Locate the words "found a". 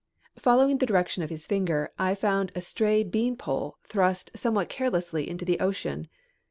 2.15-2.61